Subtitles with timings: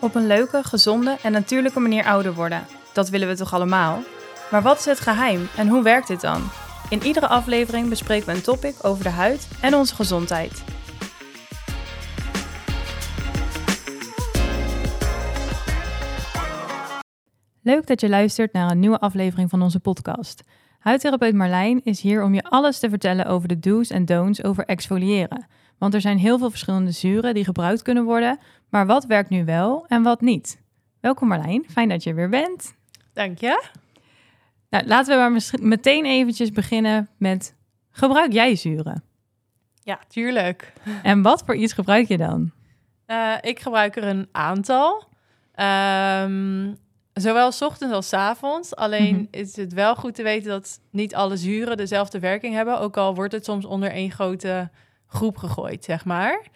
[0.00, 2.66] Op een leuke, gezonde en natuurlijke manier ouder worden.
[2.92, 4.02] Dat willen we toch allemaal?
[4.50, 6.42] Maar wat is het geheim en hoe werkt dit dan?
[6.88, 10.64] In iedere aflevering bespreken we een topic over de huid en onze gezondheid.
[17.62, 20.42] Leuk dat je luistert naar een nieuwe aflevering van onze podcast.
[20.80, 24.64] Huidtherapeut Marlijn is hier om je alles te vertellen over de do's en don'ts over
[24.64, 25.46] exfoliëren.
[25.78, 29.44] Want er zijn heel veel verschillende zuren die gebruikt kunnen worden, maar wat werkt nu
[29.44, 30.60] wel en wat niet?
[31.00, 32.74] Welkom Marlijn, fijn dat je er weer bent.
[33.12, 33.64] Dank je.
[34.70, 37.56] Nou, laten we maar meteen eventjes beginnen met,
[37.90, 39.02] gebruik jij zuren?
[39.82, 40.72] Ja, tuurlijk.
[41.02, 42.50] En wat voor iets gebruik je dan?
[43.06, 45.04] Uh, ik gebruik er een aantal.
[45.56, 46.76] Um,
[47.20, 48.76] zowel s ochtends als s avonds.
[48.76, 49.28] Alleen -hmm.
[49.30, 52.80] is het wel goed te weten dat niet alle zuren dezelfde werking hebben.
[52.80, 54.70] Ook al wordt het soms onder één grote
[55.06, 56.46] groep gegooid, zeg maar.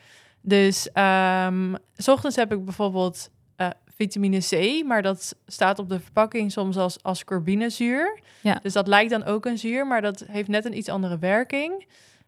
[0.40, 6.00] Dus um, s ochtends heb ik bijvoorbeeld uh, vitamine C, maar dat staat op de
[6.00, 8.20] verpakking soms als ascorbinezuur.
[8.40, 8.58] Ja.
[8.62, 11.86] Dus dat lijkt dan ook een zuur, maar dat heeft net een iets andere werking.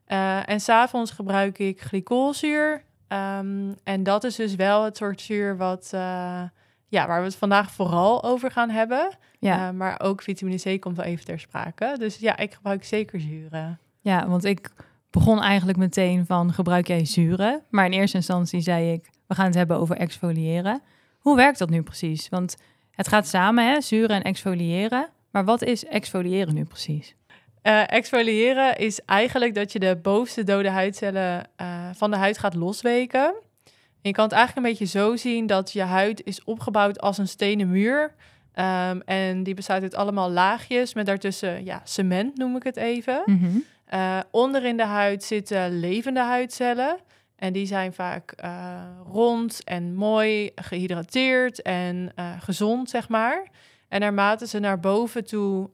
[0.09, 2.83] Uh, en s'avonds gebruik ik glycolzuur.
[3.09, 6.43] Um, en dat is dus wel het soort zuur wat, uh,
[6.89, 9.17] ja, waar we het vandaag vooral over gaan hebben.
[9.39, 9.69] Ja.
[9.69, 11.95] Uh, maar ook vitamine C komt wel even ter sprake.
[11.99, 13.79] Dus ja, ik gebruik zeker zuren.
[14.01, 14.71] Ja, want ik
[15.11, 17.63] begon eigenlijk meteen van gebruik jij zuren?
[17.71, 20.83] Maar in eerste instantie zei ik, we gaan het hebben over exfoliëren.
[21.19, 22.29] Hoe werkt dat nu precies?
[22.29, 22.57] Want
[22.91, 25.09] het gaat samen, hè, zuren en exfoliëren.
[25.31, 27.15] Maar wat is exfoliëren nu precies?
[27.63, 32.55] Uh, exfoliëren is eigenlijk dat je de bovenste dode huidcellen uh, van de huid gaat
[32.55, 33.35] losweken.
[34.07, 37.29] Je kan het eigenlijk een beetje zo zien dat je huid is opgebouwd als een
[37.29, 38.15] stenen muur.
[38.55, 43.23] Um, en die bestaat uit allemaal laagjes met daartussen ja, cement, noem ik het even.
[43.25, 43.65] Mm -hmm.
[43.95, 46.99] uh, onder in de huid zitten levende huidcellen.
[47.37, 53.51] En die zijn vaak uh, rond en mooi gehydrateerd en uh, gezond, zeg maar.
[53.89, 55.71] En naarmate ze naar boven toe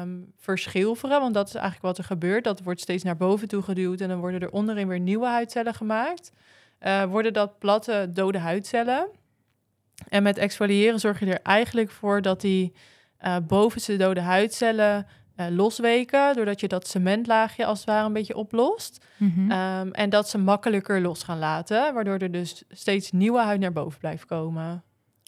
[0.00, 3.62] um, verschilveren, want dat is eigenlijk wat er gebeurt, dat wordt steeds naar boven toe
[3.62, 6.32] geduwd en dan worden er onderin weer nieuwe huidcellen gemaakt,
[6.80, 9.08] uh, worden dat platte dode huidcellen.
[10.08, 12.72] En met exfoliëren zorg je er eigenlijk voor dat die
[13.46, 19.04] bovenste dode huidcellen uh, losweken, doordat je dat cementlaagje als het ware een beetje oplost.
[19.16, 19.50] Mm -hmm.
[19.50, 23.72] um, en dat ze makkelijker los gaan laten, waardoor er dus steeds nieuwe huid naar
[23.72, 24.84] boven blijft komen.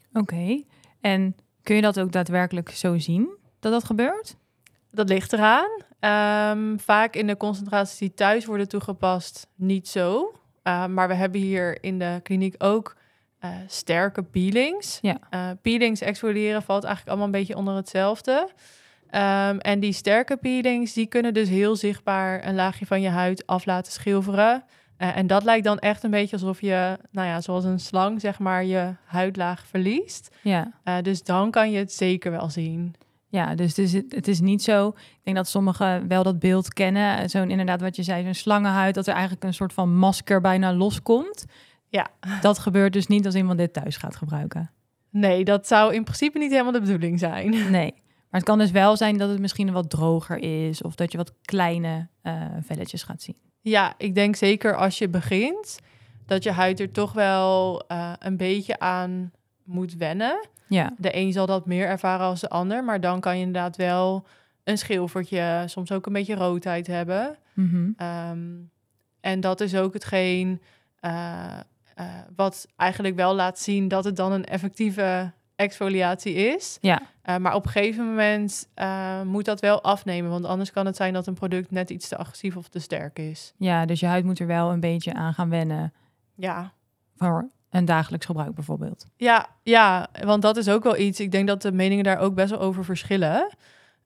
[0.08, 0.66] Oké, okay.
[1.00, 4.36] en kun je dat ook daadwerkelijk zo zien, dat dat gebeurt?
[4.90, 5.70] Dat ligt eraan.
[6.00, 10.32] Um, vaak in de concentraties die thuis worden toegepast, niet zo.
[10.68, 12.96] Uh, maar we hebben hier in de kliniek ook
[13.44, 14.98] uh, sterke peelings.
[15.02, 15.18] Ja.
[15.30, 18.48] Uh, peelings exfoliëren valt eigenlijk allemaal een beetje onder hetzelfde.
[19.10, 23.46] Um, en die sterke peelings, die kunnen dus heel zichtbaar een laagje van je huid
[23.46, 24.64] af laten schilferen.
[24.98, 28.20] Uh, en dat lijkt dan echt een beetje alsof je, nou ja, zoals een slang,
[28.20, 30.36] zeg maar, je huidlaag verliest.
[30.42, 30.72] Ja.
[31.02, 32.94] Dus dan kan je het zeker wel zien.
[33.30, 34.88] Ja, dus het is, het is niet zo.
[34.88, 37.30] Ik denk dat sommigen wel dat beeld kennen.
[37.30, 40.74] Zo'n inderdaad, wat je zei, zo'n slangenhuid, dat er eigenlijk een soort van masker bijna
[40.74, 41.44] loskomt.
[41.88, 42.08] Ja.
[42.40, 44.70] Dat gebeurt dus niet als iemand dit thuis gaat gebruiken.
[45.10, 47.50] Nee, dat zou in principe niet helemaal de bedoeling zijn.
[47.70, 47.94] Nee.
[48.30, 51.18] Maar het kan dus wel zijn dat het misschien wat droger is of dat je
[51.18, 53.36] wat kleine uh, velletjes gaat zien.
[53.60, 55.78] Ja, ik denk zeker als je begint
[56.26, 59.32] dat je huid er toch wel uh, een beetje aan
[59.68, 60.48] moet wennen.
[60.66, 60.94] Ja.
[60.98, 64.26] De een zal dat meer ervaren als de ander, maar dan kan je inderdaad wel
[64.64, 67.36] een schilfertje, soms ook een beetje roodheid hebben.
[67.54, 68.06] Mm -hmm.
[68.30, 68.70] um,
[69.20, 70.60] en dat is ook hetgeen
[71.00, 71.58] uh,
[72.36, 76.78] wat eigenlijk wel laat zien dat het dan een effectieve exfoliatie is.
[76.80, 77.00] Ja.
[77.24, 80.30] Uh, maar op een gegeven moment uh, moet dat wel afnemen.
[80.30, 83.18] Want anders kan het zijn dat een product net iets te agressief of te sterk
[83.18, 83.52] is.
[83.56, 85.92] Ja, dus je huid moet er wel een beetje aan gaan wennen.
[86.34, 86.72] Ja.
[87.16, 89.06] Voor een dagelijks gebruik bijvoorbeeld.
[89.16, 91.20] Ja, ja, want dat is ook wel iets.
[91.20, 93.56] Ik denk dat de meningen daar ook best wel over verschillen.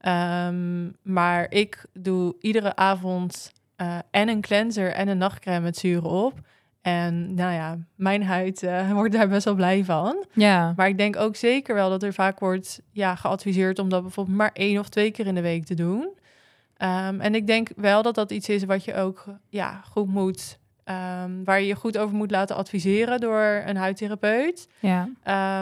[0.06, 6.10] Um, maar ik doe iedere avond uh, en een cleanser en een nachtcrème met zuren
[6.10, 6.40] op.
[6.80, 10.24] En nou ja, mijn huid uh, wordt daar best wel blij van.
[10.32, 10.72] Ja.
[10.76, 14.36] Maar ik denk ook zeker wel dat er vaak wordt ja, geadviseerd om dat bijvoorbeeld
[14.36, 16.00] maar één of twee keer in de week te doen.
[16.02, 20.58] Um, en ik denk wel dat dat iets is wat je ook ja, goed moet,
[20.84, 24.68] um, waar je je goed over moet laten adviseren door een huidtherapeut.
[24.78, 25.08] Ja.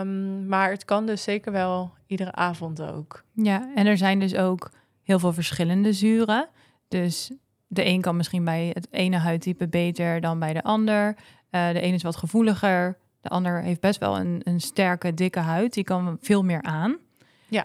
[0.00, 3.24] Um, maar het kan dus zeker wel iedere avond ook.
[3.32, 4.70] Ja, en er zijn dus ook
[5.02, 6.48] heel veel verschillende zuren.
[6.88, 7.30] Dus
[7.66, 11.16] de een kan misschien bij het ene huidtype beter dan bij de ander.
[11.50, 12.98] Uh, de een is wat gevoeliger.
[13.20, 15.74] De ander heeft best wel een, een sterke, dikke huid.
[15.74, 16.96] Die kan veel meer aan.
[17.48, 17.64] Ja.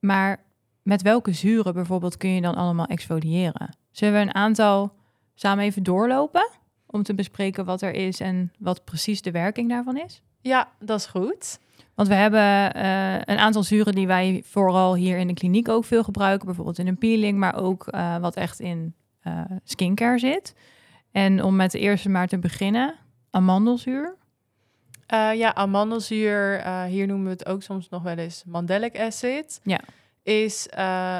[0.00, 0.44] Maar
[0.82, 3.76] met welke zuren bijvoorbeeld kun je dan allemaal exfoliëren?
[3.90, 4.92] Zullen we een aantal
[5.34, 6.48] samen even doorlopen?
[6.94, 10.22] Om te bespreken wat er is en wat precies de werking daarvan is?
[10.40, 11.58] Ja, dat is goed.
[11.94, 15.84] Want we hebben eh, een aantal zuren die wij vooral hier in de kliniek ook
[15.84, 16.46] veel gebruiken.
[16.46, 18.94] Bijvoorbeeld in een peeling, maar ook eh, wat echt in
[19.26, 20.54] uh, skincare zit.
[21.12, 22.94] En om met de eerste maar te beginnen,
[23.30, 24.16] amandelzuur.
[25.34, 29.60] ja, amandelzuur, hier noemen we het ook soms nog wel eens mandelic acid.
[29.62, 29.80] Ja.
[30.22, 30.68] Is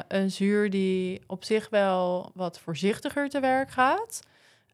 [0.08, 4.20] een zuur die op zich wel wat voorzichtiger te werk gaat.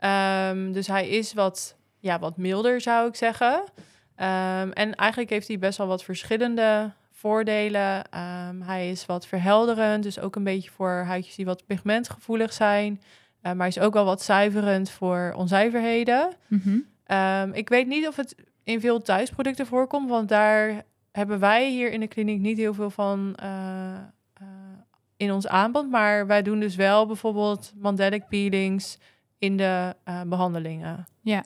[0.05, 3.55] Um, dus hij is wat, ja, wat milder, zou ik zeggen.
[3.55, 8.05] Um, en eigenlijk heeft hij best wel wat verschillende voordelen.
[8.49, 13.01] Um, hij is wat verhelderend, dus ook een beetje voor huidjes die wat pigmentgevoelig zijn.
[13.43, 16.33] Maar hij is ook wel wat zuiverend voor onzuiverheden.
[16.47, 16.63] Mm
[17.07, 17.53] -hmm.
[17.53, 22.01] ik weet niet of het in veel thuisproducten voorkomt, want daar hebben wij hier in
[22.01, 23.49] de kliniek niet heel veel van uh,
[24.43, 24.49] uh,
[25.17, 25.91] in ons aanbod.
[25.91, 28.99] Maar wij doen dus wel bijvoorbeeld mandelic peelings
[29.41, 29.97] in de
[30.27, 31.07] behandelingen.
[31.21, 31.45] Ja.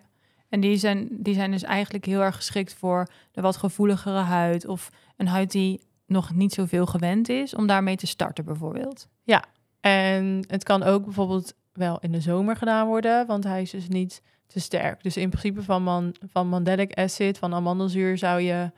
[0.48, 4.66] En die zijn, die zijn dus eigenlijk heel erg geschikt voor de wat gevoeligere huid
[4.66, 9.08] of een huid die nog niet zoveel gewend is om daarmee te starten bijvoorbeeld.
[9.22, 9.44] Ja,
[9.80, 13.88] en het kan ook bijvoorbeeld wel in de zomer gedaan worden, want hij is dus
[13.88, 15.02] niet te sterk.
[15.02, 18.72] Dus in principe van, man, van mandelic acid, van amandelzuur zou je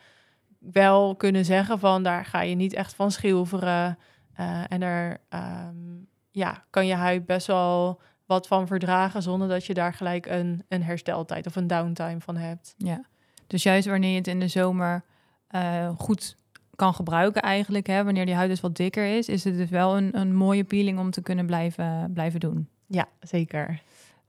[0.58, 3.98] wel kunnen zeggen van daar ga je niet echt van schilveren.
[4.40, 5.20] Uh, en daar
[5.68, 10.26] um, ja, kan je huid best wel wat van verdragen zonder dat je daar gelijk
[10.26, 12.74] een, een hersteltijd of een downtime van hebt.
[12.76, 13.04] Ja,
[13.46, 15.04] dus juist wanneer je het in de zomer
[15.50, 16.36] uh, goed
[16.74, 19.96] kan gebruiken eigenlijk, hè, wanneer die huid dus wat dikker is, is het dus wel
[19.96, 22.68] een, een mooie peeling om te kunnen blijven, blijven doen.
[22.86, 23.82] Ja, zeker.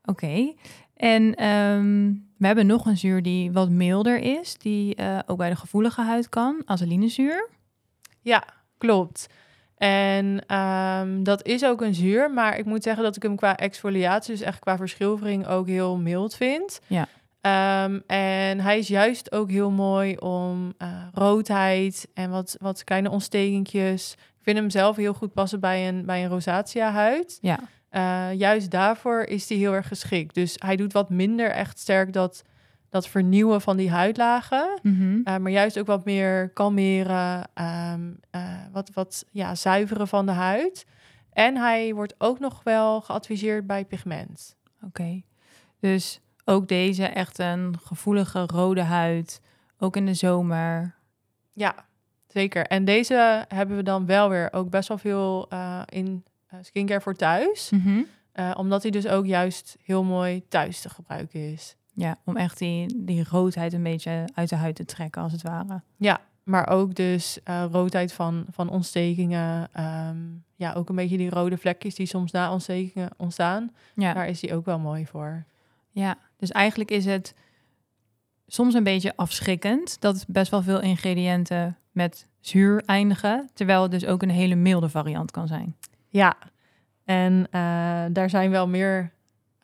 [0.05, 0.25] Oké.
[0.25, 0.55] Okay.
[0.94, 5.49] En um, we hebben nog een zuur die wat milder is, die uh, ook bij
[5.49, 7.49] de gevoelige huid kan, azelinezuur.
[8.21, 8.44] Ja,
[8.77, 9.29] klopt.
[9.77, 13.57] En um, dat is ook een zuur, maar ik moet zeggen dat ik hem qua
[13.57, 16.79] exfoliatie, dus echt qua verschilvering, ook heel mild vind.
[16.88, 17.07] Ja.
[17.85, 23.09] Um, en hij is juist ook heel mooi om uh, roodheid en wat, wat kleine
[23.09, 24.13] ontstekingjes.
[24.13, 27.38] Ik vind hem zelf heel goed passen bij een, bij een rosacea huid.
[27.41, 27.59] Ja.
[27.91, 30.35] Uh, juist daarvoor is hij heel erg geschikt.
[30.35, 32.44] Dus hij doet wat minder echt sterk dat
[32.89, 34.79] dat vernieuwen van die huidlagen.
[34.81, 35.21] Mm -hmm.
[35.23, 37.49] uh, maar juist ook wat meer kalmeren,
[37.93, 40.85] um, uh, wat, wat ja, zuiveren van de huid.
[41.33, 44.55] En hij wordt ook nog wel geadviseerd bij pigment.
[44.75, 45.25] Oké, okay.
[45.79, 49.41] dus ook deze echt een gevoelige rode huid,
[49.77, 50.95] ook in de zomer.
[51.53, 51.75] Ja,
[52.27, 52.65] zeker.
[52.65, 56.23] En deze hebben we dan wel weer ook best wel veel uh, in
[56.61, 57.69] skincare voor thuis.
[57.69, 58.05] Mm -hmm.
[58.53, 61.75] omdat hij dus ook juist heel mooi thuis te gebruiken is.
[61.99, 65.41] Ja, om echt die, die roodheid een beetje uit de huid te trekken, als het
[65.41, 65.81] ware.
[65.95, 69.69] Ja, maar ook dus uh, roodheid van, van ontstekingen.
[70.09, 73.71] Um, ja, ook een beetje die rode vlekjes die soms na ontstekingen ontstaan.
[73.95, 74.13] Ja.
[74.13, 75.44] Daar is die ook wel mooi voor.
[75.91, 77.33] Ja, dus eigenlijk is het
[78.47, 84.05] soms een beetje afschrikkend dat best wel veel ingrediënten met zuur eindigen, terwijl het dus
[84.05, 85.75] ook een hele milde variant kan zijn.
[86.09, 86.38] Ja,
[87.03, 89.11] en uh, daar zijn wel meer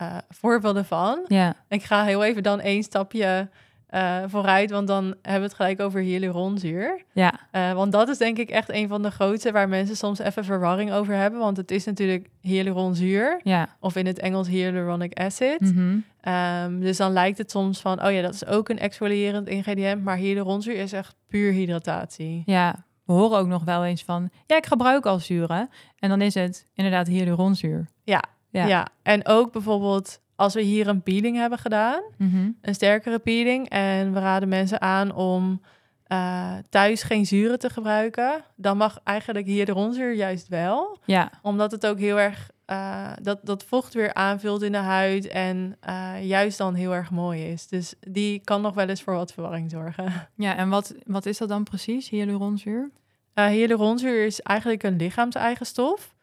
[0.03, 1.25] uh, voorbeelden van.
[1.27, 1.55] Ja.
[1.67, 3.49] Ik ga heel even dan één stapje
[3.93, 7.03] uh, vooruit, want dan hebben we het gelijk over hyaluronzuur.
[7.11, 7.33] Ja.
[7.51, 10.43] Uh, want dat is denk ik echt een van de grootste waar mensen soms even
[10.43, 11.39] verwarring over hebben.
[11.39, 13.39] Want het is natuurlijk hyaluronzuur.
[13.43, 13.69] Ja.
[13.79, 15.59] Of in het Engels hyaluronic acid.
[15.59, 16.33] Mm -hmm.
[16.33, 20.03] um, dus dan lijkt het soms van, oh ja, dat is ook een exfolierend ingrediënt.
[20.03, 22.43] Maar hyaluronzuur is echt puur hydratatie.
[22.45, 25.69] Ja, we horen ook nog wel eens van, ja, ik gebruik al zuren.
[25.99, 27.87] En dan is het inderdaad hyaluronzuur.
[28.03, 28.23] Ja,
[28.53, 28.65] Ja.
[28.65, 28.87] ja.
[29.01, 32.57] en ook bijvoorbeeld als we hier een peeling hebben gedaan, Mm -hmm.
[32.61, 35.61] een sterkere peeling, en we raden mensen aan om
[36.07, 41.31] uh, thuis geen zuren te gebruiken, dan mag eigenlijk hier de ronzuur juist wel, Ja,
[41.41, 45.77] omdat het ook heel erg uh, dat, dat vocht weer aanvult in de huid en
[45.89, 47.67] uh, juist dan heel erg mooi is.
[47.67, 50.27] Dus die kan nog wel eens voor wat verwarring zorgen.
[50.35, 52.91] ja en wat, wat is dat dan precies, hyaluronzuur?
[53.35, 56.15] Uh, hyaluronzuur is eigenlijk een lichaamseigen stof.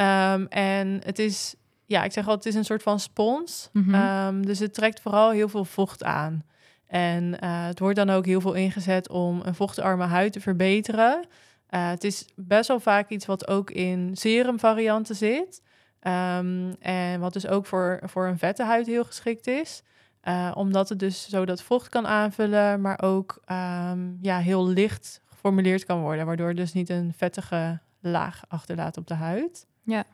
[0.00, 1.54] Um, en het is
[1.86, 3.68] ja, ik zeg al, het is een soort van spons.
[3.72, 3.94] Mhm.
[3.94, 6.44] Um, dus het trekt vooral heel veel vocht aan.
[6.86, 11.26] En uh, het wordt dan ook heel veel ingezet om een vochtarme huid te verbeteren.
[11.70, 15.62] Uh, het is best wel vaak iets wat ook in serumvarianten zit.
[16.02, 19.82] Um, en wat dus ook voor, voor een vette huid heel geschikt is.
[20.24, 25.20] Uh, omdat het dus zo dat vocht kan aanvullen, maar ook um, ja, heel licht
[25.24, 26.26] geformuleerd kan worden.
[26.26, 29.66] Waardoor het dus niet een vettige laag achterlaat op de huid.
[29.82, 30.04] Ja,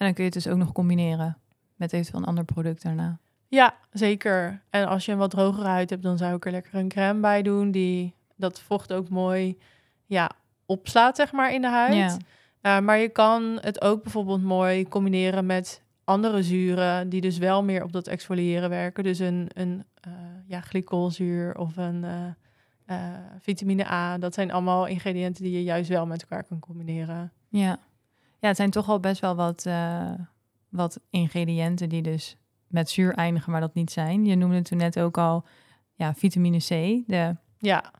[0.00, 1.38] en dan kun je het dus ook nog combineren
[1.76, 3.18] met eventueel een ander product daarna.
[3.48, 4.62] Ja, zeker.
[4.70, 7.20] En als je een wat drogere huid hebt, dan zou ik er lekker een crème
[7.20, 9.58] bij doen die dat vocht ook mooi
[10.06, 10.30] ja,
[10.66, 12.18] opslaat, zeg maar, in de huid.
[12.62, 12.78] Ja.
[12.78, 17.64] Uh, maar je kan het ook bijvoorbeeld mooi combineren met andere zuren die dus wel
[17.64, 19.04] meer op dat exfoliëren werken.
[19.04, 20.12] Dus een, een uh,
[20.46, 22.26] ja, glycolzuur of een uh,
[22.86, 22.96] uh,
[23.40, 24.18] vitamine A.
[24.18, 27.32] Dat zijn allemaal ingrediënten die je juist wel met elkaar kan combineren.
[27.48, 27.78] Ja,
[28.40, 29.66] ja het zijn toch al best wel wat,
[30.68, 34.24] wat ingrediënten die dus met zuur eindigen, maar dat niet zijn.
[34.24, 35.44] Je noemde toen net ook al
[35.94, 36.68] ja, vitamine C.
[37.06, 37.36] De...
[37.58, 37.92] Ja,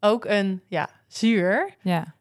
[0.00, 1.76] ook een ja, zuur.
[1.80, 2.14] Ja.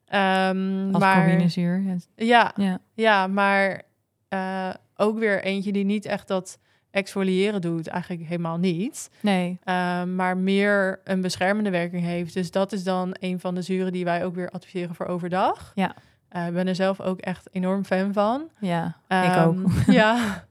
[0.50, 1.98] Um, maar, zuur.
[2.16, 2.80] Ja, ja.
[2.94, 3.82] ja maar
[4.30, 6.60] uh, ook weer eentje die niet echt dat
[6.92, 9.10] exfoliëren doet, eigenlijk helemaal niet.
[9.22, 9.60] Nee.
[9.66, 12.34] Uh, maar meer een beschermende werking heeft.
[12.34, 15.72] Dus dat is dan een van de zuren die wij ook weer adviseren voor overdag.
[15.76, 15.96] Ja.
[16.36, 18.50] Uh, ik ben er zelf ook echt enorm fan van.
[18.60, 19.72] Ja, um, ik ook.
[20.02, 20.48] ja.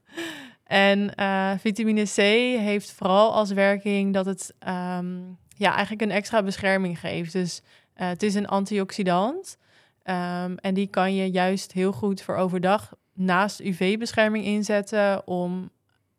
[0.64, 2.16] En uh, vitamine C
[2.60, 7.32] heeft vooral als werking dat het um, ja, eigenlijk een extra bescherming geeft.
[7.32, 7.62] Dus
[7.96, 9.58] uh, het is een antioxidant.
[10.04, 15.70] Um, en die kan je juist heel goed voor overdag naast UV-bescherming inzetten om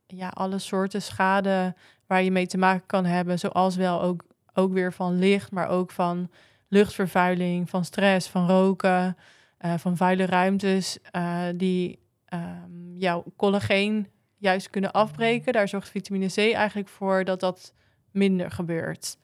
[0.08, 1.75] ja, alle soorten schade
[2.08, 4.24] waar je mee te maken kan hebben, zoals wel ook,
[4.54, 6.30] ook weer van licht, maar ook van
[6.68, 9.18] luchtvervuiling, van stress, van roken,
[9.66, 12.00] uh, van vuile ruimtes, uh, die
[12.34, 15.54] um, jouw collageen juist kunnen afbreken.
[15.54, 17.74] Daar zorgt vitamine C eigenlijk voor dat dat
[18.12, 19.18] minder gebeurt.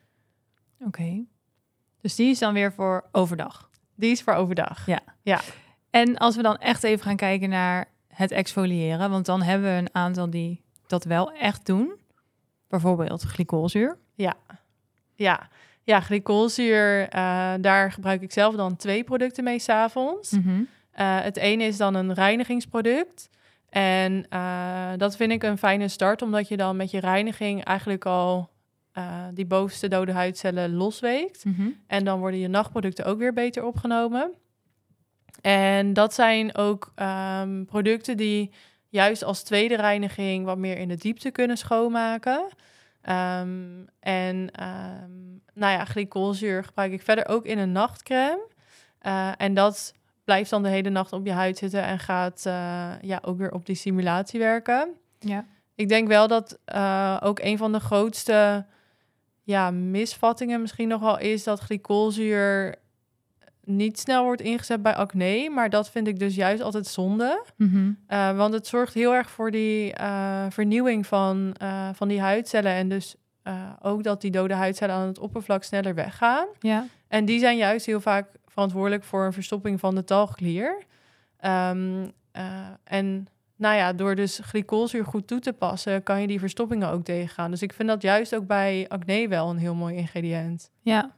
[0.79, 0.87] Oké.
[0.87, 1.25] Okay.
[2.01, 3.69] Dus die is dan weer voor overdag?
[3.95, 4.85] Die is voor overdag.
[4.85, 4.99] Ja.
[5.21, 5.41] ja.
[5.89, 9.77] En als we dan echt even gaan kijken naar het exfoliëren, want dan hebben we
[9.77, 11.93] een aantal die dat wel echt doen.
[12.67, 13.97] Bijvoorbeeld glycolzuur.
[14.13, 14.33] Ja,
[15.15, 15.49] ja.
[15.85, 20.31] Ja, glycolzuur, uh, daar gebruik ik zelf dan twee producten mee s'avonds.
[20.31, 20.67] Mm -hmm.
[20.99, 23.29] uh, het ene is dan een reinigingsproduct.
[23.69, 28.05] En uh, dat vind ik een fijne start, omdat je dan met je reiniging eigenlijk
[28.05, 28.53] al
[29.33, 31.45] die bovenste dode huidcellen losweekt.
[31.45, 31.75] Mm -hmm.
[31.87, 34.31] En dan worden je nachtproducten ook weer beter opgenomen.
[35.41, 38.51] En dat zijn ook um, producten die
[38.89, 42.47] juist als tweede reiniging wat meer in de diepte kunnen schoonmaken.
[43.09, 48.47] Um, en um, nou ja, glycolzuur gebruik ik verder ook in een nachtcreme.
[49.01, 49.93] Uh, en dat
[50.23, 53.51] blijft dan de hele nacht op je huid zitten en gaat uh, ja, ook weer
[53.51, 54.95] op die simulatie werken.
[55.19, 55.45] Ja.
[55.75, 58.65] Ik denk wel dat uh, ook een van de grootste
[59.43, 62.75] ja, misvattingen misschien nog wel is dat glycolzuur
[63.65, 65.49] niet snel wordt ingezet bij acne.
[65.49, 67.43] Maar dat vind ik dus juist altijd zonde.
[67.57, 67.97] Mm -hmm.
[68.09, 72.71] uh, want het zorgt heel erg voor die uh, vernieuwing van, uh, van die huidcellen.
[72.71, 73.15] En dus
[73.81, 76.47] ook dat die dode huidcellen aan het oppervlak sneller weggaan.
[76.59, 76.85] Ja.
[77.07, 80.83] En die zijn juist heel vaak verantwoordelijk voor een verstopping van de talglier.
[81.45, 82.11] Um,
[82.83, 87.03] en nou ja, door dus glycolzuur goed toe te passen, kan je die verstoppingen ook
[87.03, 87.51] tegengaan.
[87.51, 90.71] Dus ik vind dat juist ook bij acne wel een heel mooi ingrediënt.
[90.81, 91.15] Ja,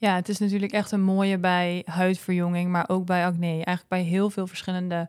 [0.00, 3.46] ja, het is natuurlijk echt een mooie bij huidverjonging, maar ook bij acne.
[3.46, 5.08] Eigenlijk bij heel veel verschillende,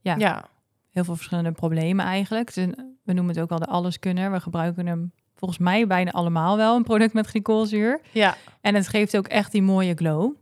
[0.00, 0.44] ja, ja.
[0.90, 2.54] heel veel verschillende problemen eigenlijk.
[3.02, 4.32] We noemen het ook al de alleskunner.
[4.32, 8.00] We gebruiken hem volgens mij bijna allemaal wel, een product met glycolzuur.
[8.12, 8.36] Ja.
[8.60, 10.32] En het geeft ook echt die mooie glow.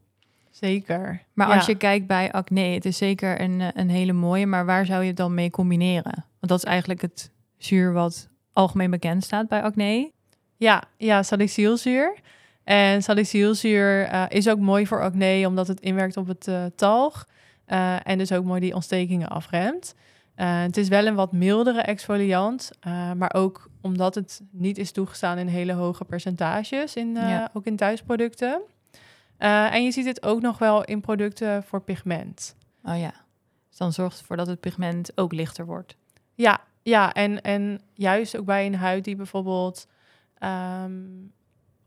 [0.51, 1.23] Zeker.
[1.33, 1.55] Maar ja.
[1.55, 5.01] als je kijkt bij acne, het is zeker een, een hele mooie, maar waar zou
[5.01, 6.15] je het dan mee combineren?
[6.15, 10.11] Want dat is eigenlijk het zuur wat algemeen bekend staat bij acne.
[10.57, 12.15] Ja, ja salicylzuur.
[12.64, 17.26] En salicylzuur uh, is ook mooi voor acne, omdat het inwerkt op het uh, talg.
[17.66, 19.95] Uh, en dus ook mooi die ontstekingen afremt.
[20.35, 22.71] het is wel een wat mildere exfoliant,
[23.16, 27.50] maar ook omdat het niet is toegestaan in hele hoge percentages, in, Ja.
[27.52, 28.61] ook in thuisproducten.
[29.38, 32.54] en je ziet het ook nog wel in producten voor pigment.
[32.85, 33.12] Oh ja.
[33.69, 35.97] Dus dan zorgt het ervoor dat het pigment ook lichter wordt.
[36.35, 39.87] Ja, ja en, en juist ook bij een huid die bijvoorbeeld
[40.85, 41.33] um,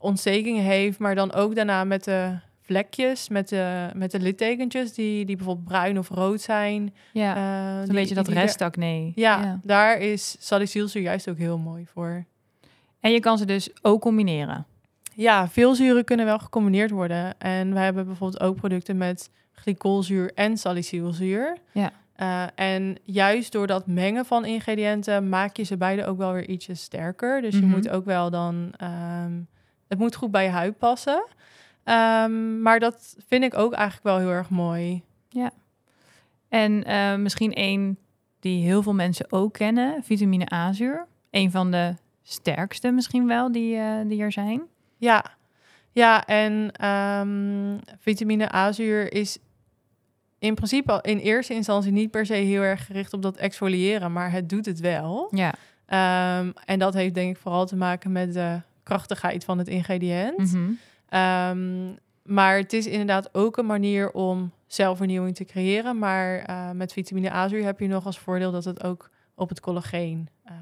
[0.05, 5.25] ontstekingen heeft, maar dan ook daarna met de vlekjes, met de, met de littekentjes die,
[5.25, 6.93] die bijvoorbeeld bruin of rood zijn.
[7.13, 9.11] Ja, Uh, een die- beetje dat restacne.
[9.15, 12.25] Ja, daar is salicylzuur juist ook heel mooi voor.
[12.99, 14.65] En je kan ze dus ook combineren.
[15.13, 17.39] Ja, veel zuren kunnen wel gecombineerd worden.
[17.39, 21.57] En we hebben bijvoorbeeld ook producten met glycolzuur en salicylzuur.
[21.71, 21.91] Ja.
[22.21, 26.49] Uh, en juist door dat mengen van ingrediënten maak je ze beide ook wel weer
[26.49, 27.41] ietsje sterker.
[27.41, 27.63] Dus Mhm.
[27.63, 28.73] je moet ook wel dan...
[28.77, 29.31] ehm,
[29.87, 31.25] het moet goed bij je huid passen.
[31.83, 35.03] Ehm, maar dat vind ik ook eigenlijk wel heel erg mooi.
[36.55, 37.97] En eh, misschien één
[38.39, 41.07] die heel veel mensen ook kennen, vitamine A-zuur.
[41.31, 44.61] Een van de sterkste misschien wel die, eh, die er zijn.
[44.97, 45.25] Ja,
[45.91, 49.37] ja en ehm, vitamine A-zuur is
[50.39, 54.31] in principe in eerste instantie niet per se heel erg gericht op dat exfoliëren, maar
[54.31, 55.27] het doet het wel.
[55.31, 55.53] Ja.
[55.85, 60.37] Ehm, en dat heeft denk ik vooral te maken met de krachtigheid van het ingrediënt.
[60.53, 60.71] Mhm.
[61.09, 65.99] Ehm, maar het is inderdaad ook een manier om zelfvernieuwing te creëren.
[65.99, 69.59] Maar eh, met vitamine A-zuur heb je nog als voordeel dat het ook op het
[69.59, 70.55] collageen ehm,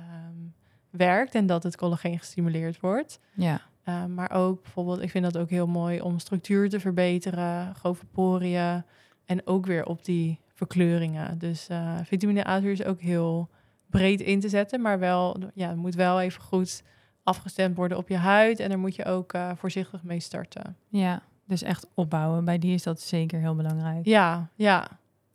[0.90, 3.20] werkt en dat het collageen gestimuleerd wordt.
[3.34, 3.62] Ja.
[3.86, 8.06] Uh, maar ook bijvoorbeeld, ik vind dat ook heel mooi om structuur te verbeteren, grove
[8.06, 8.84] poriën
[9.26, 11.38] en ook weer op die verkleuringen.
[11.38, 13.50] Dus uh, vitamine A-zuur is ook heel
[13.90, 16.84] breed in te zetten, maar wel, ja, moet wel even goed
[17.24, 20.78] afgestemd worden op je huid en daar moet je ook uh, voorzichtig mee starten.
[20.88, 22.46] Ja, dus echt opbouwen.
[22.46, 24.06] Bij die is dat zeker heel belangrijk.
[24.06, 24.88] Ja, ja.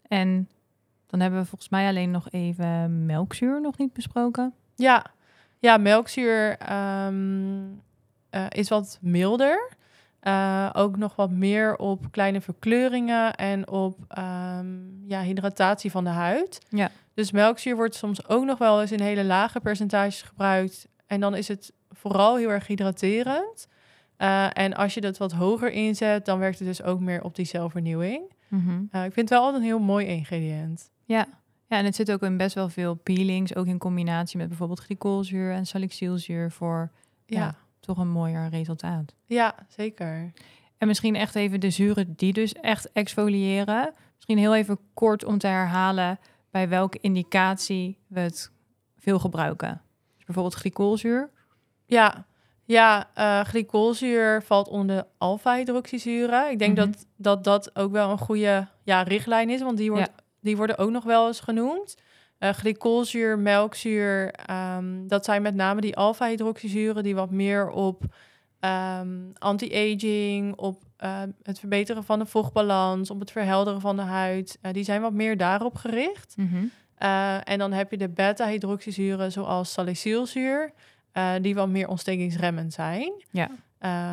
[0.03, 0.49] En
[1.07, 4.55] dan hebben we volgens mij alleen nog even melkzuur nog niet besproken.
[4.75, 5.05] Ja,
[5.59, 6.59] ja melkzuur
[7.07, 7.83] um,
[8.31, 9.77] uh, is wat milder.
[10.23, 16.11] Uh, ook nog wat meer op kleine verkleuringen en op um, ja, hydratatie van de
[16.11, 16.61] huid.
[16.69, 16.91] Ja.
[17.15, 20.89] Dus melkzuur wordt soms ook nog wel eens in hele lage percentages gebruikt.
[21.07, 23.69] En dan is het vooral heel erg hydraterend.
[24.19, 27.35] Uh, en als je dat wat hoger inzet, dan werkt het dus ook meer op
[27.35, 28.33] die zelfvernieuwing.
[28.49, 28.89] Mm -hmm.
[28.93, 30.91] uh, ik vind het wel altijd een heel mooi ingrediënt.
[31.05, 31.27] Ja.
[31.67, 34.81] ja, en het zit ook in best wel veel peelings, ook in combinatie met bijvoorbeeld
[34.81, 36.91] glycolzuur en salicylzuur voor
[37.27, 37.39] ja.
[37.39, 39.15] ja toch een mooier resultaat.
[39.25, 40.33] Ja, zeker.
[40.79, 43.95] En misschien echt even de zuren die dus echt exfoliëren.
[44.15, 46.19] Misschien heel even kort om te herhalen
[46.51, 48.51] bij welke indicatie we het
[48.97, 49.83] veel gebruiken.
[50.17, 51.31] Dus bijvoorbeeld glycolzuur.
[51.89, 52.27] Ja,
[52.65, 56.51] ja uh, glycolzuur valt onder de alfa-hydroxyzuren.
[56.51, 56.87] Ik denk Mhm.
[56.87, 60.79] dat, dat dat ook wel een goede ja, richtlijn is, want die, wordt, die worden
[60.79, 61.97] ook nog wel eens genoemd.
[62.39, 68.03] Uh, glycolzuur, melkzuur, um, dat zijn met name die alfa-hydroxyzuren die wat meer op
[68.61, 74.59] um, anti-aging, op uh, het verbeteren van de vochtbalans, op het verhelderen van de huid.
[74.63, 76.35] Uh, die zijn wat meer daarop gericht.
[76.37, 76.71] Mm -hmm.
[77.45, 80.73] en dan heb je de beta-hydroxyzuren zoals salicylzuur,
[81.15, 83.13] uh, die wat meer ontstekingsremmend zijn.
[83.31, 83.51] Ja.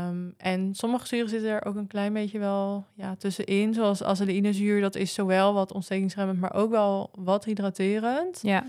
[0.08, 3.74] Um, en sommige zuren zitten er ook een klein beetje wel ja, tussenin.
[3.74, 8.42] Zoals acetyleninezuur, dat is zowel wat ontstekingsremmend, maar ook wel wat hydraterend.
[8.42, 8.64] Ja.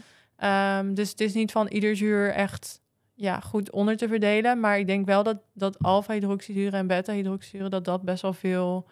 [0.78, 2.80] Um, dus het is niet van ieder zuur echt
[3.14, 4.60] ja, goed onder te verdelen.
[4.60, 7.70] Maar ik denk wel dat, dat alfa-hydroxyzuren en beta-hydroxyzuren...
[7.70, 8.86] dat dat best wel veel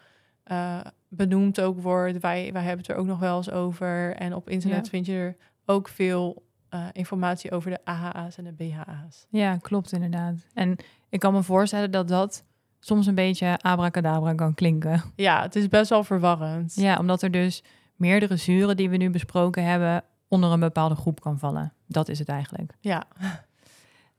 [0.51, 2.19] uh, benoemd ook wordt.
[2.19, 4.15] Wij, wij hebben het er ook nog wel eens over.
[4.15, 4.89] En op internet Ja.
[4.89, 9.25] vind je er ook veel uh, informatie over de AHA's en de BHA's.
[9.29, 10.35] Ja, klopt inderdaad.
[10.53, 10.75] En
[11.09, 12.43] ik kan me voorstellen dat dat
[12.79, 15.01] soms een beetje abracadabra kan klinken.
[15.15, 16.75] Ja, het is best wel verwarrend.
[16.75, 17.63] Ja, omdat er dus
[17.95, 21.73] meerdere zuren die we nu besproken hebben onder een bepaalde groep kan vallen.
[21.87, 22.73] Dat is het eigenlijk.
[22.79, 23.03] Ja.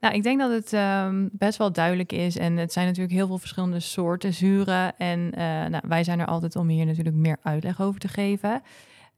[0.01, 2.37] Nou, ik denk dat het um, best wel duidelijk is.
[2.37, 4.97] En het zijn natuurlijk heel veel verschillende soorten zuren.
[4.97, 8.63] En uh, nou, wij zijn er altijd om hier natuurlijk meer uitleg over te geven.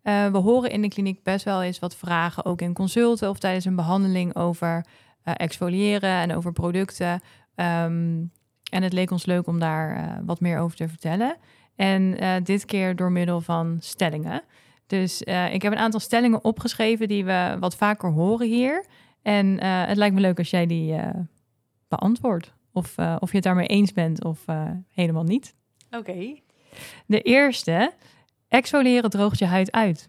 [0.08, 3.38] Uh, we horen in de kliniek best wel eens wat vragen, ook in consulten of
[3.38, 4.86] tijdens een behandeling over
[5.24, 7.12] uh, exfoliëren en over producten.
[7.54, 8.32] Um,
[8.70, 11.36] en het leek ons leuk om daar uh, wat meer over te vertellen.
[11.76, 14.42] En dit keer door middel van stellingen.
[14.86, 18.84] Dus ik heb een aantal stellingen opgeschreven die we wat vaker horen hier.
[19.22, 20.96] En het lijkt me leuk als jij die
[21.88, 22.54] beantwoordt.
[22.72, 24.44] Of, of je het daarmee eens bent of
[24.90, 25.54] helemaal niet.
[25.90, 26.10] Oké.
[26.10, 26.42] Okay.
[27.06, 27.92] De eerste,
[28.48, 30.08] exfoliëren droogt je huid uit.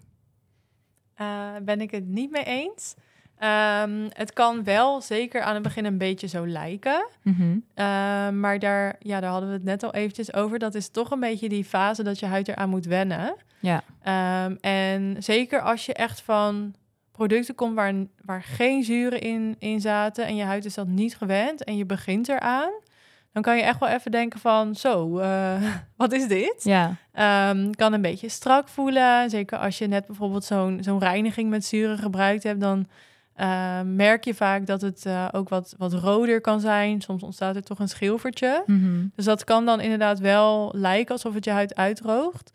[1.21, 2.95] Uh, ben ik het niet mee eens.
[3.43, 7.08] Um, het kan wel zeker aan het begin een beetje zo lijken.
[7.23, 7.63] Mm -hmm.
[7.75, 10.60] uh, maar daar, ja, daar hadden we het net al eventjes over.
[10.60, 13.36] Dat is toch een beetje die fase dat je huid eraan moet wennen.
[13.60, 13.84] Ja.
[14.45, 16.75] Um, en zeker als je echt van
[17.12, 17.93] producten komt waar,
[18.25, 20.25] waar geen zuren in, in zaten...
[20.25, 22.71] en je huid is dat niet gewend en je begint eraan...
[23.31, 26.63] dan kan je echt wel even denken van, zo, uh, wat is dit?
[26.63, 26.95] Ja.
[27.49, 29.29] Um, kan een beetje strak voelen.
[29.29, 32.61] Zeker als je net bijvoorbeeld zo'n zo'n reiniging met zuren gebruikt hebt...
[32.61, 32.87] dan
[33.37, 37.01] uh, merk je vaak dat het uh, ook wat, wat roder kan zijn.
[37.01, 38.63] Soms ontstaat er toch een schilfertje.
[38.65, 39.11] Mm -hmm.
[39.15, 42.51] Dus dat kan dan inderdaad wel lijken alsof het je huid uitdroogt.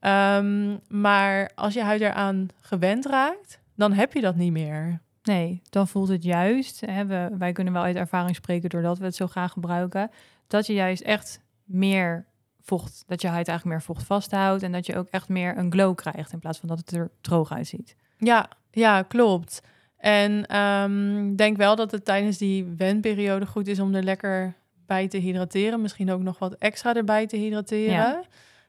[0.00, 5.00] Um, maar als je huid eraan gewend raakt, dan heb je dat niet meer.
[5.26, 6.80] Nee, dan voelt het juist.
[6.80, 10.10] Hè, we, wij kunnen wel uit ervaring spreken doordat we het zo graag gebruiken.
[10.46, 12.26] Dat je juist echt meer
[12.60, 14.62] vocht, dat je huid eigenlijk meer vocht vasthoudt.
[14.62, 17.10] En dat je ook echt meer een glow krijgt in plaats van dat het er
[17.20, 17.96] droog uitziet.
[18.18, 19.62] Ja, ja klopt.
[19.96, 24.54] En ik um, denk wel dat het tijdens die wenperiode goed is om er lekker
[24.86, 25.80] bij te hydrateren.
[25.80, 27.94] Misschien ook nog wat extra erbij te hydrateren.
[27.94, 28.22] Ja.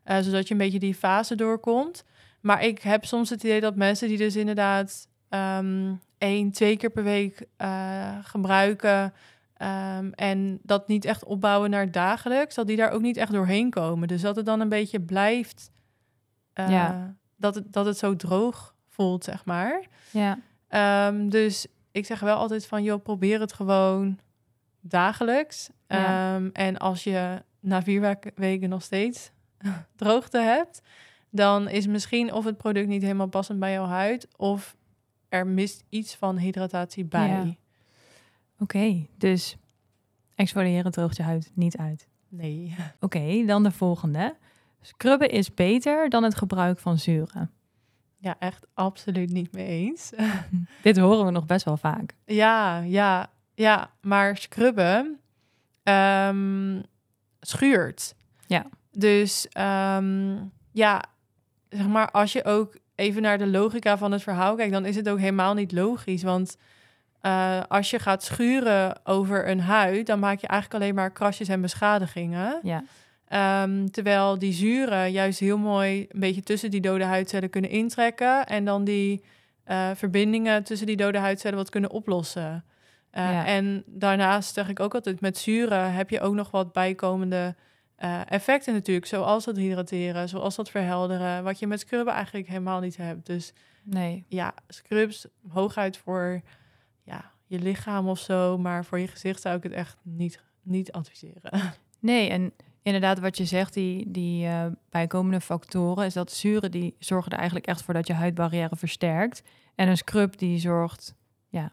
[0.06, 2.04] Uh, zodat je een beetje die fase doorkomt.
[2.42, 6.90] Maar ik heb soms het idee dat mensen die dus inderdaad um, één, twee keer
[6.90, 9.14] per week uh, gebruiken...
[9.62, 13.70] Um, en dat niet echt opbouwen naar dagelijks, dat die daar ook niet echt doorheen
[13.70, 14.08] komen.
[14.08, 15.72] Dus dat het dan een beetje blijft,
[16.60, 17.16] uh, Ja.
[17.36, 19.86] dat, het, dat het zo droog voelt, zeg maar.
[20.12, 20.40] Ja,
[21.08, 24.20] Um, dus ik zeg wel altijd van, joh, probeer het gewoon
[24.82, 25.70] dagelijks.
[25.88, 26.36] Ja.
[26.36, 29.32] Um, en als je na vier wek- weken nog steeds
[29.96, 30.82] droogte hebt,
[31.30, 34.76] dan is misschien of het product niet helemaal passend bij jouw huid, of
[35.30, 37.28] er mist iets van hydratatie bij.
[37.28, 37.56] Ja.
[38.60, 39.58] Oké, dus
[40.36, 42.08] exfoliëren droogt je huid niet uit.
[42.30, 42.76] Nee.
[43.00, 44.36] Oké, dan de volgende.
[44.82, 47.52] Scrubben is beter dan het gebruik van zuren.
[48.18, 50.12] Ja, echt absoluut niet mee eens.
[50.84, 52.16] Dit horen we nog best wel vaak.
[52.26, 53.92] Ja, ja, ja.
[54.02, 55.20] Maar scrubben
[55.84, 56.82] ehm,
[57.40, 58.16] schuurt.
[58.48, 58.66] Ja.
[58.92, 60.38] Dus ehm,
[60.72, 61.04] ja,
[61.70, 64.96] zeg maar, als je ook even naar de logica van het verhaal kijkt, dan is
[64.96, 66.24] het ook helemaal niet logisch.
[66.24, 66.58] Want
[67.22, 71.48] eh, als je gaat schuren over een huid, dan maak je eigenlijk alleen maar krasjes
[71.48, 72.60] en beschadigingen.
[72.64, 72.84] Ja,
[73.28, 78.46] Ehm, terwijl die zuren juist heel mooi een beetje tussen die dode huidcellen kunnen intrekken.
[78.46, 79.24] En dan die
[79.64, 82.66] eh, verbindingen tussen die dode huidcellen wat kunnen oplossen.
[83.12, 83.46] Eh, Ja.
[83.46, 87.56] En daarnaast zeg ik ook altijd, met zuren heb je ook nog wat bijkomende
[87.98, 89.06] eh, effecten natuurlijk.
[89.06, 91.44] Zoals dat hydrateren, zoals dat verhelderen.
[91.44, 93.26] Wat je met scrubben eigenlijk helemaal niet hebt.
[93.26, 94.26] Dus nee.
[94.28, 96.42] ja, scrubs hooguit voor
[97.04, 98.58] ja, je lichaam of zo.
[98.58, 101.52] Maar voor je gezicht zou ik het echt niet, niet adviseren.
[102.00, 106.96] Nee, en inderdaad wat je zegt, die, die eh, bijkomende factoren, is dat zuren die
[107.00, 109.44] zorgen er eigenlijk echt voor dat je huidbarrière versterkt.
[109.76, 111.16] En een scrub die zorgt,
[111.48, 111.72] ja,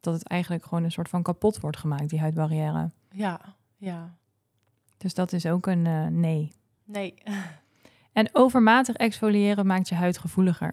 [0.00, 2.90] dat het eigenlijk gewoon een soort van kapot wordt gemaakt, die huidbarrière.
[3.10, 3.40] ja,
[3.76, 4.18] ja.
[5.00, 6.52] Dus dat is ook een eh, nee.
[6.84, 7.14] Nee.
[8.12, 10.72] En overmatig exfoliëren maakt je huid gevoeliger.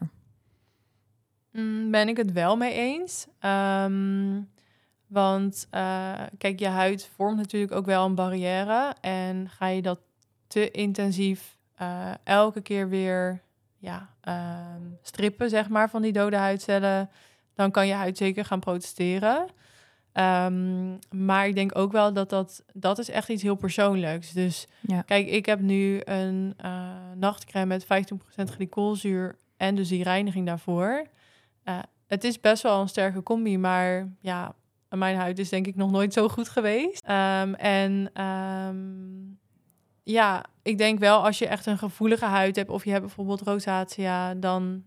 [1.51, 3.27] Mm, ben ik het wel mee eens.
[3.39, 4.41] Ehm,
[5.07, 8.95] want eh, kijk, je huid vormt natuurlijk ook wel een barrière.
[9.01, 9.99] En ga je dat
[10.47, 13.41] te intensief eh, elke keer weer
[13.77, 17.09] ja, ehm, strippen, zeg maar, van die dode huidcellen,
[17.53, 19.47] dan kan je huid zeker gaan protesteren.
[20.17, 24.31] Ehm, maar ik denk ook wel dat dat, dat is echt iets heel persoonlijks.
[24.31, 25.01] Dus Ja.
[25.01, 26.55] Kijk, ik heb nu een
[27.15, 31.07] nachtcrème met 15% glycolzuur en dus die reiniging daarvoor.
[31.63, 34.55] Eh, het is best wel een sterke combi, maar ja,
[34.89, 37.05] mijn huid is denk ik nog nooit zo goed geweest.
[37.05, 38.75] Ehm, en ehm,
[40.03, 43.41] ja, ik denk wel als je echt een gevoelige huid hebt of je hebt bijvoorbeeld
[43.41, 44.83] rosacea, dan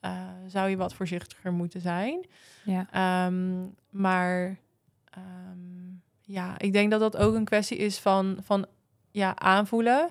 [0.00, 0.12] eh,
[0.46, 2.26] zou je wat voorzichtiger moeten zijn.
[2.64, 3.30] Ja,
[3.90, 4.62] maar
[5.14, 5.84] ehm,
[6.20, 8.66] ja, ik denk dat dat ook een kwestie is van, van
[9.10, 10.10] ja, aanvoelen.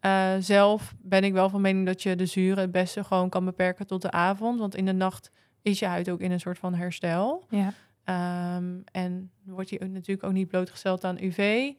[0.00, 3.44] Eh, zelf ben ik wel van mening dat je de zuren het beste gewoon kan
[3.44, 4.58] beperken tot de avond.
[4.58, 5.30] Want in de nacht
[5.62, 7.44] is je huid ook in een soort van herstel.
[7.48, 7.72] ja.
[8.04, 11.70] Ehm, en wordt ook natuurlijk ook niet blootgesteld aan UV.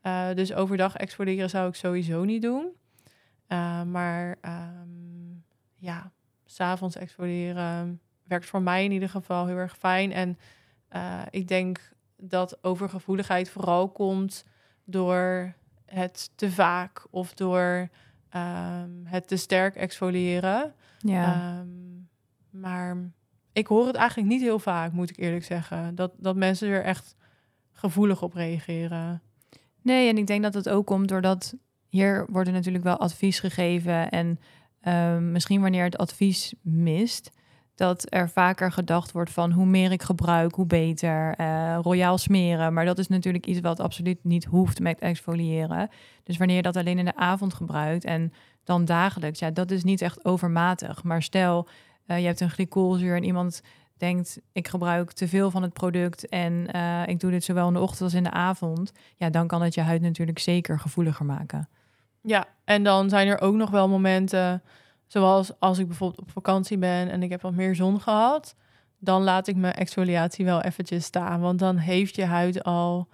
[0.00, 2.68] Eh, dus overdag exfoliëren zou ik sowieso niet doen.
[3.46, 4.88] Eh, maar ehm,
[5.76, 6.12] ja,
[6.44, 10.12] s'avonds exfoliëren werkt voor mij in ieder geval heel erg fijn.
[10.12, 10.38] En
[11.30, 14.44] ik denk dat overgevoeligheid vooral komt
[14.84, 15.54] door
[15.84, 17.88] het te vaak of door
[18.28, 20.74] ehm, het te sterk exfoliëren.
[20.98, 21.34] ja.
[21.34, 21.68] Ehm,
[22.50, 22.96] maar
[23.52, 25.94] ik hoor het eigenlijk niet heel vaak, moet ik eerlijk zeggen.
[25.94, 27.16] Dat, dat mensen er echt
[27.72, 29.22] gevoelig op reageren.
[29.82, 31.54] Nee, en ik denk dat het ook komt doordat
[31.90, 34.10] hier wordt er natuurlijk wel advies gegeven.
[34.10, 34.38] En
[34.80, 37.30] ehm, misschien wanneer het advies mist,
[37.80, 41.34] dat er vaker gedacht wordt van hoe meer ik gebruik, hoe beter.
[41.36, 42.72] eh royaal smeren.
[42.72, 45.88] Maar dat is natuurlijk iets wat absoluut niet hoeft met exfoliëren.
[46.24, 48.32] Dus wanneer je dat alleen in de avond gebruikt en
[48.64, 51.02] dan dagelijks, ja, dat is niet echt overmatig.
[51.02, 51.68] Maar stel,
[52.06, 53.62] eh, je hebt een glycolzuur en iemand
[53.96, 57.74] denkt, ik gebruik te veel van het product en eh, ik doe dit zowel in
[57.74, 61.24] de ochtend als in de avond, ja, dan kan het je huid natuurlijk zeker gevoeliger
[61.24, 61.68] maken.
[62.22, 64.62] Ja, en dan zijn er ook nog wel momenten,
[65.10, 68.54] zoals als ik bijvoorbeeld op vakantie ben en ik heb wat meer zon gehad,
[68.98, 71.40] dan laat ik mijn exfoliatie wel eventjes staan.
[71.40, 73.08] Want dan heeft je huid al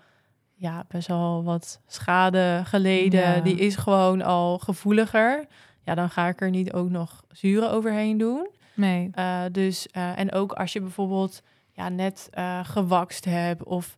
[0.54, 3.20] ja, best wel wat schade geleden.
[3.20, 3.40] Ja.
[3.40, 5.46] Die is gewoon al gevoeliger.
[5.82, 8.48] Ja, dan ga ik er niet ook nog zuren overheen doen.
[8.74, 13.96] Nee, Uh, dus, uh, en ook als je bijvoorbeeld ja, net uh, gewakst hebt of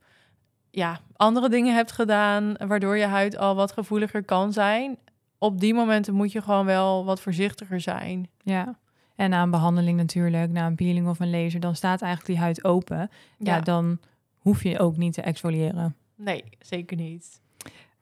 [0.70, 4.98] ja, andere dingen hebt gedaan, waardoor je huid al wat gevoeliger kan zijn.
[5.38, 8.29] Op die momenten moet je gewoon wel wat voorzichtiger zijn.
[8.42, 8.79] ja.
[9.16, 12.44] En na een behandeling natuurlijk, na een peeling of een laser, dan staat eigenlijk die
[12.44, 13.11] huid open.
[13.38, 13.98] Ja, dan
[14.38, 15.96] hoef je ook niet te exfoliëren.
[16.16, 17.40] Nee, zeker niet.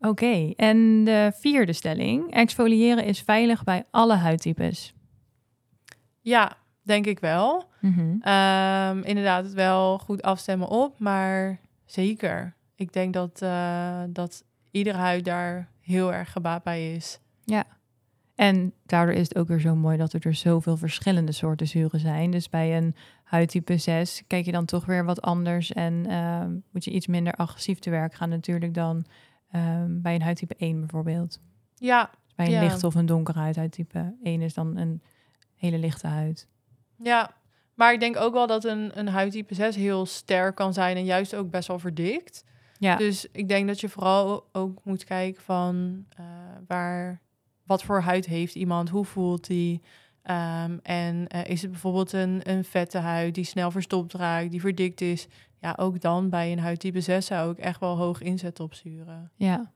[0.01, 2.33] Oké, en de vierde stelling.
[2.33, 4.95] Exfoliëren is veilig bij alle huidtypes.
[6.21, 7.69] Ja, denk ik wel.
[7.81, 8.01] Mhm.
[8.01, 12.55] Um, inderdaad, het wel goed afstemmen op, maar zeker.
[12.75, 17.21] Ik denk dat, uh, dat iedere huid daar heel erg gebaat bij is.
[17.49, 17.65] Ja,
[18.35, 22.01] en daardoor is het ook weer zo mooi dat er dus zoveel verschillende soorten zuren
[22.01, 22.31] zijn.
[22.31, 26.85] Dus bij een huidtype 6 kijk je dan toch weer wat anders en uh, moet
[26.85, 29.05] je iets minder agressief te werk gaan natuurlijk dan
[29.51, 31.41] ehm, bij een huidtype 1 bijvoorbeeld.
[31.75, 32.61] Ja, Bij een Ja.
[32.61, 33.57] lichte of een donkere huid.
[33.57, 35.03] Huidtype 1 is dan een
[35.57, 36.49] hele lichte huid.
[37.03, 37.31] ja.
[37.75, 41.05] Maar ik denk ook wel dat een, een huidtype 6 heel sterk kan zijn en
[41.05, 42.45] juist ook best wel verdikt.
[42.79, 46.25] Ja, Dus ik denk dat je vooral ook moet kijken van eh,
[46.67, 47.21] waar,
[47.67, 49.83] wat voor huid heeft iemand, hoe voelt die.
[50.23, 54.61] Ehm, en eh, is het bijvoorbeeld een, een vette huid die snel verstopt raakt, die
[54.61, 55.29] verdikt is.
[55.59, 59.31] Ja, ook dan bij een huidtype 6 zou ik echt wel hoog inzetten op zuren.
[59.37, 59.75] ja.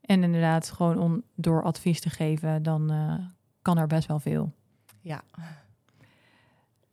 [0.00, 3.26] En inderdaad, gewoon om door advies te geven, dan eh,
[3.62, 4.52] kan er best wel veel.
[5.00, 5.22] Ja.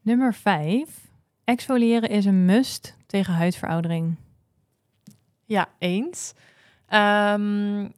[0.01, 1.11] Nummer 5.
[1.43, 4.15] Exfoliëren is een must tegen huidveroudering.
[5.45, 6.33] Ja, eens.
[6.85, 7.89] Ehm,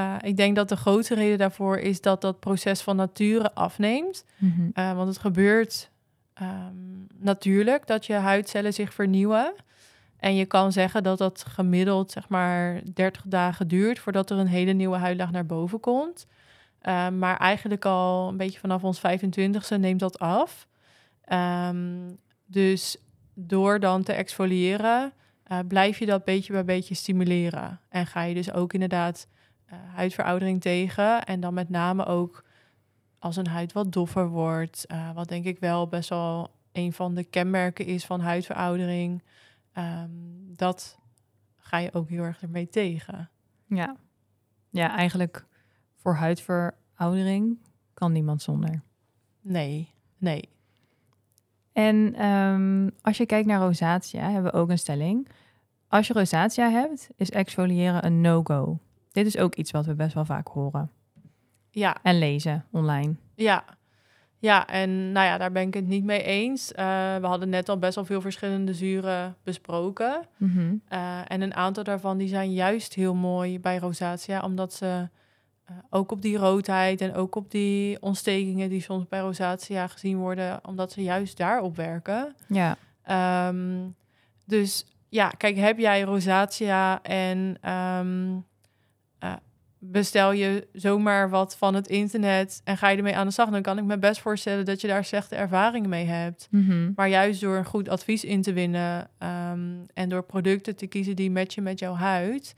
[0.00, 4.24] eh, ik denk dat de grote reden daarvoor is dat dat proces van nature afneemt.
[4.36, 4.70] Mhm.
[4.72, 5.90] Eh, want het gebeurt
[6.34, 6.74] ehm,
[7.18, 9.54] natuurlijk dat je huidcellen zich vernieuwen.
[10.16, 14.46] En je kan zeggen dat dat gemiddeld zeg maar 30 dagen duurt voordat er een
[14.46, 16.26] hele nieuwe huidlaag naar boven komt.
[16.80, 20.66] Eh, maar eigenlijk al een beetje vanaf ons 25ste neemt dat af.
[21.24, 22.10] Ehm,
[22.46, 22.96] dus
[23.34, 27.80] door dan te exfoliëren, eh, blijf je dat beetje bij beetje stimuleren.
[27.88, 29.26] En ga je dus ook inderdaad
[29.76, 31.24] huidveroudering tegen.
[31.24, 32.44] En dan met name ook
[33.18, 34.86] als een huid wat doffer wordt.
[34.86, 39.22] eh, wat denk ik wel best wel een van de kenmerken is van huidveroudering.
[39.72, 40.10] Ehm,
[40.56, 40.98] dat
[41.56, 43.30] ga je ook heel erg ermee tegen.
[43.66, 43.96] Ja.
[44.70, 45.46] ja, eigenlijk
[45.96, 47.58] voor huidveroudering
[47.94, 48.82] kan niemand zonder.
[49.40, 50.48] Nee, nee.
[51.72, 55.28] En ehm, als je kijkt naar rosatia, hebben we ook een stelling.
[55.88, 58.78] Als je rosatia hebt, is exfoliëren een no-go.
[59.12, 60.90] Dit is ook iets wat we best wel vaak horen
[61.70, 63.14] Ja, en lezen online.
[63.34, 63.64] ja.
[64.42, 66.72] Ja, en nou ja, daar ben ik het niet mee eens.
[66.72, 66.84] Eh,
[67.16, 70.26] we hadden net al best wel veel verschillende zuren besproken.
[70.36, 70.74] Mhm.
[70.88, 75.08] Eh, en een aantal daarvan die zijn juist heel mooi bij rosatia, omdat ze
[75.64, 80.16] eh, ook op die roodheid en ook op die ontstekingen die soms bij rosatia gezien
[80.18, 82.34] worden, omdat ze juist daarop werken.
[82.48, 83.88] Ja, Ehm,
[84.44, 88.36] dus ja, kijk, heb jij rosatia en ehm, eh,
[89.82, 93.62] bestel je zomaar wat van het internet en ga je ermee aan de slag, dan
[93.62, 96.48] kan ik me best voorstellen dat je daar slechte ervaringen mee hebt.
[96.50, 96.92] Mhm.
[96.94, 101.16] Maar juist door een goed advies in te winnen ehm, en door producten te kiezen
[101.16, 102.54] die matchen met jouw huid,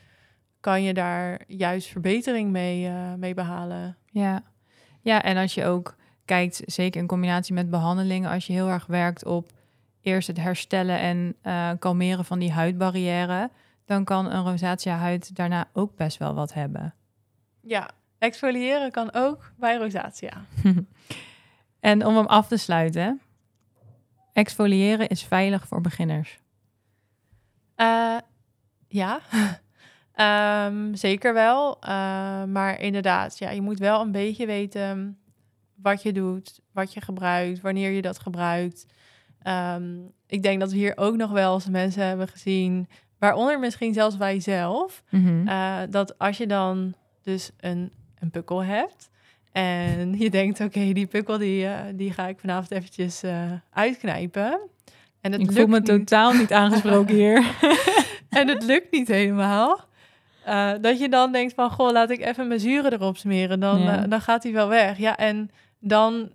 [0.61, 3.97] kan je daar juist verbetering mee, eh, mee behalen.
[4.11, 4.43] ja.
[5.01, 8.87] ja, en als je ook kijkt, zeker in combinatie met behandelingen, als je heel erg
[8.87, 9.51] werkt op
[10.01, 13.51] eerst het herstellen en eh, kalmeren van die huidbarrière,
[13.85, 16.95] dan kan een rosatia huid daarna ook best wel wat hebben.
[17.63, 20.45] Ja, exfoliëren kan ook bij rosatia.
[21.81, 23.21] en om hem af te sluiten,
[24.33, 26.39] exfoliëren is veilig voor beginners.
[27.75, 28.17] Eh,
[28.89, 29.21] ja,
[30.13, 31.77] Ehm, zeker wel.
[31.81, 35.19] Eh, maar inderdaad, ja, je moet wel een beetje weten
[35.75, 38.87] wat je doet, wat je gebruikt, wanneer je dat gebruikt.
[39.43, 43.93] Ehm, ik denk dat we hier ook nog wel eens mensen hebben gezien, waaronder misschien
[43.95, 45.49] zelfs wij zelf, Mhm.
[45.49, 49.11] eh, dat als je dan dus een, een pukkel hebt
[49.53, 54.61] en je denkt, oké, die pukkel die, eh, die ga ik vanavond eventjes eh, uitknijpen.
[55.21, 55.87] En het Ik voel me niet.
[55.87, 57.55] totaal niet aangesproken hier.
[58.29, 59.81] en het lukt niet helemaal.
[60.45, 63.61] Eh, dat je dan denkt van, goh, laat ik even mijn zuren erop smeren.
[63.61, 64.07] Dan, Ja.
[64.07, 64.99] dan gaat hij wel weg.
[64.99, 66.33] Ja, en dan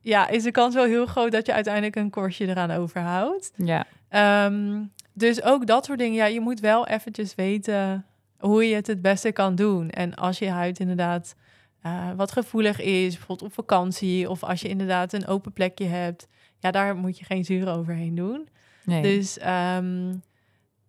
[0.00, 3.52] ja, is de kans wel heel groot dat je uiteindelijk een korstje eraan overhoudt.
[3.56, 6.14] ja, Ehm, dus ook dat soort dingen.
[6.16, 8.04] Ja, je moet wel eventjes weten
[8.40, 9.90] hoe je het het beste kan doen.
[9.90, 11.34] En als je huid inderdaad
[11.80, 14.30] eh, wat gevoelig is, bijvoorbeeld op vakantie...
[14.30, 16.26] of als je inderdaad een open plekje hebt...
[16.58, 18.48] ja, daar moet je geen zuur overheen doen.
[18.84, 19.02] nee.
[19.02, 20.14] Dus ehm,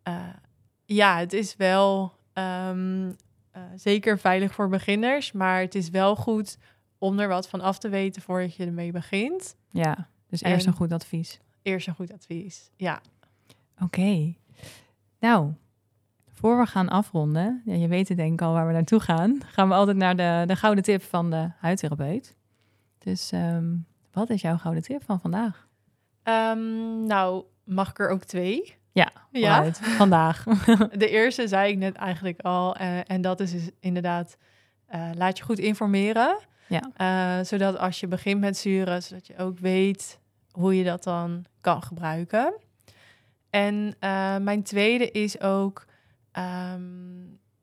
[0.04, 0.28] eh,
[0.86, 3.12] ja, het is wel ehm,
[3.52, 6.58] eh, zeker veilig voor beginners, maar het is wel goed
[6.98, 9.56] om er wat van af te weten voordat je ermee begint.
[9.72, 11.40] ja, dus eerst en- een goed advies.
[11.62, 12.70] Eerst een goed advies.
[12.76, 13.02] Ja,
[13.84, 14.34] Oké.
[15.20, 15.52] Nou,
[16.42, 19.40] voor we gaan afronden, ja, je weet het denk ik al waar we naartoe gaan,
[19.56, 22.36] gaan we altijd naar de, de gouden tip van de huidtherapeut.
[23.00, 23.66] Dus ehm,
[24.12, 25.68] wat is jouw gouden tip van vandaag?
[26.24, 28.76] Ehm, nou mag ik er ook twee.
[28.92, 29.72] Ja, ja.
[29.74, 30.44] Vandaag.
[30.92, 34.38] De eerste zei ik net eigenlijk al, eh, en dat is dus inderdaad,
[34.86, 36.38] eh, laat je goed informeren.
[36.68, 36.92] Ja.
[36.96, 40.20] Eh, zodat als je begint met zuren, zodat je ook weet
[40.52, 42.54] hoe je dat dan kan gebruiken.
[43.50, 43.96] En
[44.44, 45.86] mijn tweede is ook,
[46.32, 46.82] ehm,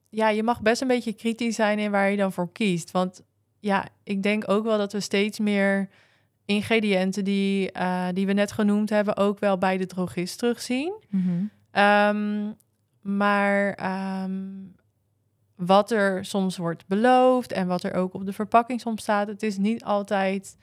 [0.09, 2.90] ja, je mag best een beetje kritisch zijn in waar je dan voor kiest.
[2.90, 3.22] Want
[3.61, 5.88] ja, ik denk ook wel dat we steeds meer
[6.44, 10.92] ingrediënten die, eh, die we net genoemd hebben, ook wel bij de drogist terugzien.
[11.09, 11.44] Mhm.
[11.70, 12.52] Ehm,
[13.00, 14.33] maar ehm,
[15.54, 19.28] wat er soms wordt beloofd en wat er ook op de verpakking soms staat.
[19.28, 20.57] Het is niet altijd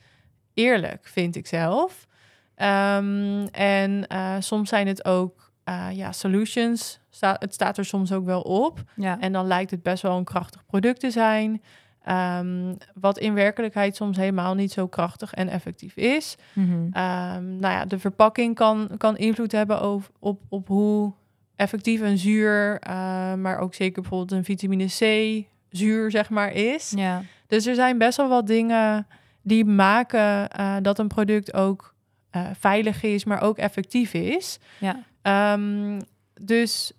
[0.54, 2.06] eerlijk, vind ik zelf.
[2.54, 7.00] En eh, soms zijn het ook uh, ja, solutions.
[7.16, 8.82] Sta het staat er soms ook wel op.
[8.94, 9.20] Ja.
[9.20, 11.62] En dan lijkt het best wel een krachtig product te zijn.
[12.02, 16.36] Ehm, wat in werkelijkheid soms helemaal niet zo krachtig en effectief is.
[16.52, 16.72] Mhm.
[16.92, 21.12] Ehm, nou ja, de verpakking kan, kan invloed hebben op, op hoe
[21.54, 26.92] effectief een zuur, uh, maar ook zeker bijvoorbeeld een vitamine C zuur, zeg maar, is.
[26.96, 27.22] ja.
[27.46, 29.06] Dus er zijn best wel wat dingen
[29.42, 31.94] die maken uh, dat een product ook
[32.36, 34.58] uh, veilig is, maar ook effectief is.
[34.78, 35.04] Ja.
[35.52, 36.00] Um,
[36.40, 36.92] dus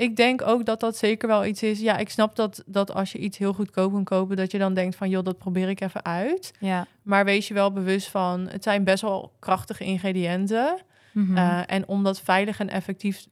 [0.00, 1.80] ik denk ook dat dat zeker wel iets is.
[1.80, 4.74] Ja, ik snap dat, dat als je iets heel goedkoop kan kopen, dat je dan
[4.74, 6.52] denkt van, joh, dat probeer ik even uit.
[6.60, 6.86] Ja.
[7.02, 10.82] Maar wees je wel bewust van, het zijn best wel krachtige ingrediënten.
[11.12, 11.36] Mhm.
[11.36, 13.26] Uh, en om dat veilig en effectief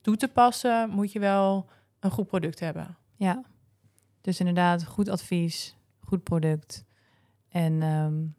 [0.00, 1.68] toe te passen, moet je wel
[2.00, 2.96] een goed product hebben.
[3.16, 3.42] Ja,
[4.20, 6.84] dus inderdaad, goed advies, goed product.
[7.48, 8.34] En um,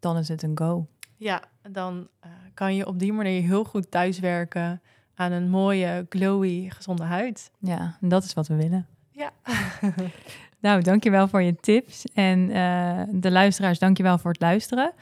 [0.00, 0.86] dan is het een go.
[1.16, 4.82] Ja, dan uh, kan je op die manier heel goed thuiswerken
[5.22, 7.50] aan een mooie, glowy, gezonde huid.
[7.58, 8.86] Ja, en dat is wat we willen.
[9.10, 9.30] Ja.
[10.60, 12.04] nou, dankjewel voor je tips.
[12.14, 14.92] En uh, de luisteraars, dankjewel voor het luisteren.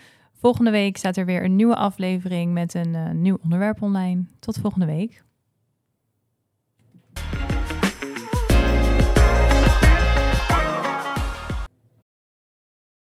[0.40, 4.24] Volgende week staat er weer een nieuwe aflevering met een uh, nieuw onderwerp online.
[4.38, 5.22] Tot volgende week.